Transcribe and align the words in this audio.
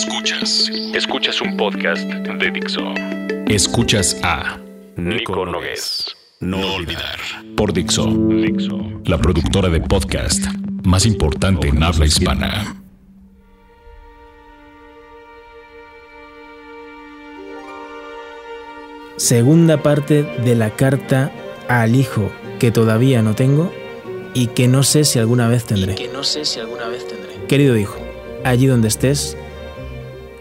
Escuchas. 0.00 0.70
Escuchas 0.92 1.40
un 1.40 1.56
podcast 1.56 2.02
de 2.06 2.50
Dixo. 2.50 2.82
Escuchas 3.48 4.20
a 4.22 4.58
Nico 4.94 5.46
Nogués. 5.46 6.14
No 6.40 6.74
olvidar. 6.74 7.18
Por 7.56 7.72
Dixo. 7.72 8.04
Dixo. 8.04 8.78
La 9.06 9.16
productora 9.16 9.70
de 9.70 9.80
podcast 9.80 10.44
más 10.84 11.06
importante 11.06 11.68
en 11.68 11.82
habla 11.82 12.04
hispana. 12.04 12.76
Segunda 19.16 19.82
parte 19.82 20.24
de 20.44 20.54
la 20.56 20.68
carta 20.76 21.32
al 21.68 21.94
hijo 21.94 22.30
que 22.58 22.70
todavía 22.70 23.22
no 23.22 23.34
tengo 23.34 23.72
y 24.34 24.48
que 24.48 24.68
no 24.68 24.82
sé 24.82 25.06
si 25.06 25.18
alguna 25.18 25.48
vez 25.48 25.64
tendré. 25.64 25.94
que 25.94 26.08
no 26.08 26.22
sé 26.22 26.44
si 26.44 26.60
alguna 26.60 26.86
vez 26.86 27.08
tendré. 27.08 27.46
Querido 27.48 27.78
hijo, 27.78 27.98
allí 28.44 28.66
donde 28.66 28.88
estés, 28.88 29.38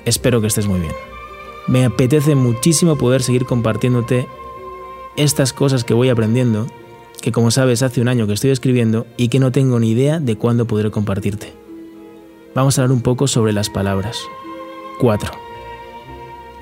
espero 0.06 0.42
que 0.42 0.48
estés 0.48 0.68
muy 0.68 0.80
bien. 0.80 0.94
Me 1.68 1.86
apetece 1.86 2.36
muchísimo 2.36 2.98
poder 2.98 3.23
seguir 3.23 3.46
compartiéndote 3.46 4.27
estas 5.18 5.54
cosas 5.54 5.84
que 5.84 5.94
voy 5.94 6.09
aprendiendo, 6.09 6.68
que 7.22 7.32
como 7.32 7.52
sabes 7.52 7.82
hace 7.82 8.02
un 8.02 8.08
año 8.08 8.27
que 8.27 8.34
estoy 8.34 8.52
escribiendo 8.52 9.08
y 9.18 9.30
que 9.30 9.40
no 9.40 9.52
tengo 9.52 9.80
ni 9.80 9.91
idea 9.91 10.20
de 10.20 10.36
cuándo 10.36 10.66
podré 10.66 10.91
compartirte. 10.91 11.54
Vamos 12.54 12.77
a 12.77 12.84
hablar 12.84 12.96
un 12.96 13.02
poco 13.02 13.27
sobre 13.27 13.52
las 13.52 13.70
palabras. 13.70 14.20
4. 14.99 15.32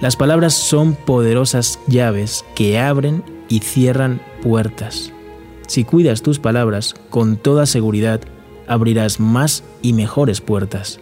Las 0.02 0.16
palabras 0.16 0.54
son 0.54 0.96
poderosas 0.96 1.80
llaves 1.88 2.46
que 2.56 2.80
abren 2.80 3.24
y 3.48 3.60
cierran 3.60 4.22
puertas. 4.42 5.12
Si 5.68 5.84
cuidas 5.84 6.22
tus 6.22 6.40
palabras, 6.40 6.96
con 7.10 7.38
toda 7.38 7.66
seguridad 7.66 8.22
abrirás 8.68 9.20
más 9.20 9.64
y 9.82 9.94
mejores 9.94 10.42
puertas. 10.42 11.00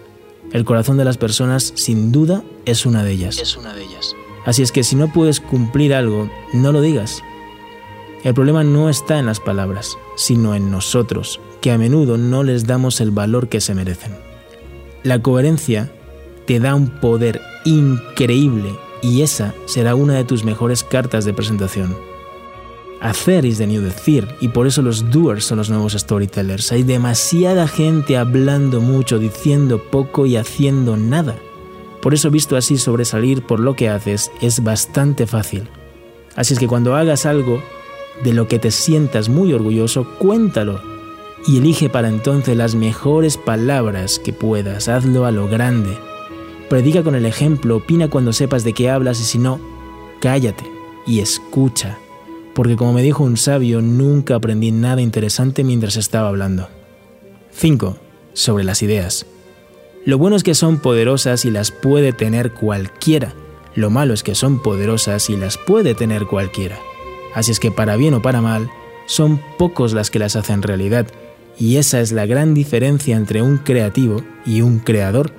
El 0.54 0.66
corazón 0.66 0.98
de 0.98 1.06
las 1.06 1.18
personas, 1.18 1.72
sin 1.76 2.12
duda, 2.12 2.44
es 2.66 2.86
una 2.86 3.04
de 3.04 3.12
ellas. 3.12 3.38
Es 3.38 3.56
una 3.56 3.74
de 3.74 3.84
ellas. 3.84 4.16
Así 4.46 4.62
es 4.62 4.72
que 4.72 4.84
si 4.84 4.96
no 4.96 5.12
puedes 5.14 5.40
cumplir 5.40 5.94
algo, 5.94 6.30
no 6.54 6.72
lo 6.72 6.82
digas. 6.82 7.24
El 8.24 8.34
problema 8.34 8.64
no 8.64 8.90
está 8.90 9.18
en 9.18 9.26
las 9.26 9.40
palabras, 9.40 9.98
sino 10.16 10.54
en 10.54 10.70
nosotros, 10.70 11.40
que 11.62 11.72
a 11.72 11.78
menudo 11.78 12.18
no 12.18 12.44
les 12.44 12.68
damos 12.68 13.00
el 13.02 13.12
valor 13.12 13.48
que 13.48 13.62
se 13.62 13.74
merecen. 13.74 14.16
La 15.04 15.22
coherencia 15.22 15.92
te 16.46 16.60
da 16.60 16.76
un 16.76 16.90
poder 17.00 17.42
increíble 17.66 18.76
y 19.02 19.22
esa 19.22 19.56
será 19.66 19.96
una 19.96 20.16
de 20.16 20.26
tus 20.26 20.44
mejores 20.44 20.84
cartas 20.84 21.24
de 21.26 21.34
presentación. 21.34 21.96
Hacer 23.02 23.46
is 23.46 23.58
the 23.58 23.66
new 23.66 23.82
decir, 23.82 24.28
y 24.42 24.50
por 24.50 24.68
eso 24.68 24.84
los 24.84 25.10
doers 25.10 25.44
son 25.44 25.58
los 25.58 25.72
nuevos 25.72 25.94
storytellers. 25.94 26.72
Hay 26.72 26.84
demasiada 26.84 27.68
gente 27.68 28.16
hablando 28.16 28.80
mucho, 28.80 29.18
diciendo 29.18 29.82
poco 29.82 30.28
y 30.28 30.38
haciendo 30.38 30.98
nada. 30.98 31.36
Por 32.00 32.14
eso 32.14 32.30
visto 32.30 32.56
así 32.56 32.78
sobresalir 32.78 33.42
por 33.42 33.60
lo 33.60 33.76
que 33.76 33.90
haces 33.90 34.32
es 34.40 34.64
bastante 34.64 35.26
fácil. 35.26 35.68
Así 36.36 36.54
es 36.54 36.60
que 36.60 36.68
cuando 36.68 36.96
hagas 36.96 37.26
algo 37.26 37.64
de 38.24 38.34
lo 38.34 38.48
que 38.48 38.60
te 38.60 38.70
sientas 38.70 39.30
muy 39.30 39.52
orgulloso, 39.52 40.08
cuéntalo 40.20 40.80
y 41.48 41.58
elige 41.58 41.90
para 41.90 42.08
entonces 42.08 42.56
las 42.56 42.76
mejores 42.76 43.36
palabras 43.36 44.20
que 44.20 44.32
puedas. 44.32 44.88
Hazlo 44.88 45.26
a 45.26 45.32
lo 45.32 45.48
grande. 45.48 45.98
Predica 46.70 47.02
con 47.02 47.16
el 47.16 47.26
ejemplo, 47.26 47.78
opina 47.78 48.10
cuando 48.10 48.32
sepas 48.32 48.64
de 48.64 48.74
qué 48.74 48.92
hablas 48.92 49.20
y 49.20 49.24
si 49.24 49.40
no, 49.40 49.60
cállate 50.20 50.72
y 51.08 51.20
escucha 51.20 51.98
porque 52.54 52.76
como 52.76 52.94
me 52.94 53.02
dijo 53.02 53.24
un 53.24 53.38
sabio, 53.38 53.82
nunca 53.82 54.36
aprendí 54.36 54.72
nada 54.72 55.02
interesante 55.02 55.64
mientras 55.64 55.98
estaba 55.98 56.30
hablando. 56.30 56.68
5. 57.52 57.98
Sobre 58.34 58.64
las 58.64 58.82
ideas. 58.82 59.26
Lo 60.06 60.18
bueno 60.18 60.36
es 60.36 60.44
que 60.44 60.56
son 60.56 60.80
poderosas 60.80 61.46
y 61.46 61.52
las 61.52 61.72
puede 61.72 62.14
tener 62.14 62.54
cualquiera. 62.54 63.34
Lo 63.76 63.90
malo 63.90 64.14
es 64.14 64.24
que 64.24 64.36
son 64.36 64.62
poderosas 64.62 65.30
y 65.30 65.38
las 65.38 65.58
puede 65.58 65.94
tener 65.94 66.26
cualquiera. 66.26 66.80
Así 67.34 67.52
es 67.52 67.60
que 67.60 67.72
para 67.72 67.96
bien 67.96 68.14
o 68.16 68.22
para 68.22 68.42
mal, 68.42 68.70
son 69.06 69.40
pocos 69.58 69.94
las 69.94 70.10
que 70.10 70.20
las 70.20 70.36
hacen 70.36 70.62
realidad, 70.62 71.08
y 71.58 71.78
esa 71.78 72.00
es 72.02 72.12
la 72.12 72.26
gran 72.26 72.54
diferencia 72.54 73.16
entre 73.16 73.42
un 73.42 73.58
creativo 73.58 74.22
y 74.46 74.62
un 74.62 74.80
creador. 74.80 75.32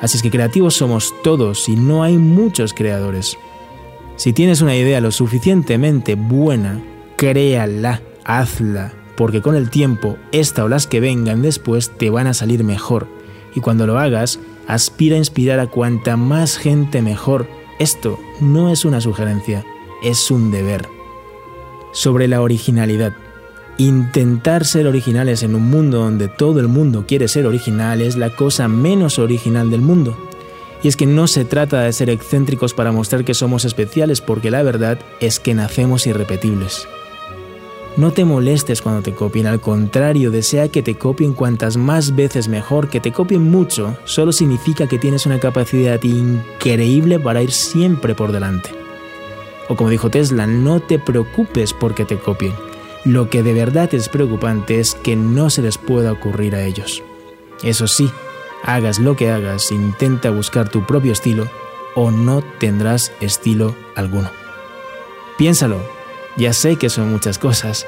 Así 0.00 0.16
es 0.16 0.22
que 0.22 0.30
creativos 0.30 0.74
somos 0.74 1.14
todos 1.22 1.68
y 1.68 1.76
no 1.76 2.02
hay 2.02 2.16
muchos 2.16 2.74
creadores. 2.74 3.36
Si 4.16 4.32
tienes 4.32 4.60
una 4.60 4.76
idea 4.76 5.00
lo 5.00 5.10
suficientemente 5.10 6.14
buena, 6.14 6.82
créala, 7.16 8.02
hazla, 8.24 8.92
porque 9.16 9.42
con 9.42 9.56
el 9.56 9.70
tiempo, 9.70 10.16
esta 10.32 10.64
o 10.64 10.68
las 10.68 10.86
que 10.86 11.00
vengan 11.00 11.42
después 11.42 11.90
te 11.96 12.10
van 12.10 12.26
a 12.26 12.34
salir 12.34 12.64
mejor. 12.64 13.08
Y 13.54 13.60
cuando 13.60 13.86
lo 13.86 13.98
hagas, 13.98 14.38
aspira 14.66 15.16
a 15.16 15.18
inspirar 15.18 15.60
a 15.60 15.66
cuanta 15.66 16.16
más 16.16 16.56
gente 16.56 17.02
mejor. 17.02 17.48
Esto 17.78 18.18
no 18.40 18.70
es 18.70 18.84
una 18.84 19.00
sugerencia, 19.00 19.64
es 20.02 20.30
un 20.30 20.50
deber. 20.50 20.86
Sobre 21.92 22.28
la 22.28 22.40
originalidad. 22.42 23.12
Intentar 23.78 24.64
ser 24.64 24.86
originales 24.86 25.42
en 25.42 25.54
un 25.54 25.68
mundo 25.68 25.98
donde 25.98 26.28
todo 26.28 26.60
el 26.60 26.68
mundo 26.68 27.04
quiere 27.06 27.28
ser 27.28 27.46
original 27.46 28.02
es 28.02 28.16
la 28.16 28.36
cosa 28.36 28.68
menos 28.68 29.18
original 29.18 29.70
del 29.70 29.80
mundo. 29.80 30.16
Y 30.82 30.88
es 30.88 30.96
que 30.96 31.06
no 31.06 31.26
se 31.26 31.44
trata 31.44 31.82
de 31.82 31.92
ser 31.92 32.10
excéntricos 32.10 32.74
para 32.74 32.92
mostrar 32.92 33.24
que 33.24 33.34
somos 33.34 33.64
especiales, 33.64 34.20
porque 34.20 34.50
la 34.50 34.62
verdad 34.62 34.98
es 35.20 35.38
que 35.38 35.54
nacemos 35.54 36.06
irrepetibles. 36.06 36.88
No 37.96 38.10
te 38.10 38.24
molestes 38.24 38.80
cuando 38.80 39.02
te 39.02 39.12
copien, 39.12 39.46
al 39.46 39.60
contrario, 39.60 40.30
desea 40.30 40.68
que 40.68 40.82
te 40.82 40.96
copien 40.96 41.34
cuantas 41.34 41.76
más 41.76 42.16
veces 42.16 42.48
mejor, 42.48 42.88
que 42.88 43.00
te 43.00 43.12
copien 43.12 43.42
mucho, 43.42 43.96
solo 44.04 44.32
significa 44.32 44.86
que 44.86 44.98
tienes 44.98 45.26
una 45.26 45.38
capacidad 45.38 46.02
increíble 46.02 47.20
para 47.20 47.42
ir 47.42 47.52
siempre 47.52 48.14
por 48.14 48.32
delante. 48.32 48.70
O 49.68 49.76
como 49.76 49.90
dijo 49.90 50.08
Tesla, 50.08 50.46
no 50.46 50.80
te 50.80 50.98
preocupes 50.98 51.74
porque 51.74 52.06
te 52.06 52.18
copien. 52.18 52.54
Lo 53.04 53.28
que 53.28 53.42
de 53.42 53.52
verdad 53.52 53.92
es 53.94 54.08
preocupante 54.08 54.80
es 54.80 54.94
que 54.94 55.14
no 55.14 55.50
se 55.50 55.60
les 55.60 55.76
pueda 55.76 56.12
ocurrir 56.12 56.54
a 56.54 56.64
ellos. 56.64 57.02
Eso 57.62 57.86
sí, 57.86 58.10
Hagas 58.64 58.98
lo 58.98 59.16
que 59.16 59.30
hagas, 59.30 59.70
intenta 59.72 60.30
buscar 60.30 60.68
tu 60.68 60.86
propio 60.86 61.12
estilo 61.12 61.48
o 61.94 62.10
no 62.10 62.42
tendrás 62.58 63.12
estilo 63.20 63.74
alguno. 63.96 64.30
Piénsalo, 65.36 65.80
ya 66.36 66.52
sé 66.52 66.76
que 66.76 66.88
son 66.88 67.10
muchas 67.10 67.38
cosas, 67.38 67.86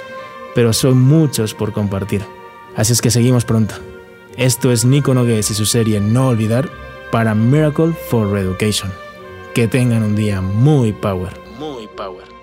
pero 0.55 0.73
son 0.73 1.01
muchos 1.01 1.55
por 1.55 1.73
compartir. 1.73 2.25
Así 2.77 2.93
es 2.93 3.01
que 3.01 3.11
seguimos 3.11 3.45
pronto. 3.45 3.77
Esto 4.37 4.73
es 4.73 4.85
Nico 4.85 5.15
Nogues 5.15 5.51
y 5.51 5.55
su 5.55 5.65
serie 5.65 6.01
No 6.01 6.29
Olvidar 6.29 6.69
para 7.13 7.35
Miracle 7.35 7.93
for 8.09 8.29
Reeducation. 8.31 8.93
Que 9.55 9.69
tengan 9.69 10.03
un 10.03 10.17
día 10.17 10.41
muy 10.41 10.93
power. 10.93 11.33
Muy 11.59 11.87
power. 11.87 12.34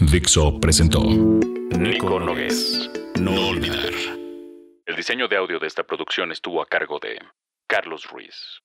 Dixo 0.00 0.60
presentó 0.60 1.00
Nico 1.00 2.20
Nogués. 2.20 2.88
No 3.18 3.48
olvidar. 3.48 3.92
El 4.86 4.94
diseño 4.94 5.26
de 5.26 5.36
audio 5.36 5.58
de 5.58 5.66
esta 5.66 5.82
producción 5.82 6.30
estuvo 6.30 6.62
a 6.62 6.66
cargo 6.66 7.00
de 7.00 7.18
Carlos 7.66 8.08
Ruiz. 8.08 8.62